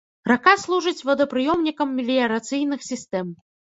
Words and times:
Рака 0.29 0.53
служыць 0.61 1.03
водапрыёмнікам 1.09 1.93
меліярацыйных 1.99 2.79
сістэм. 2.89 3.27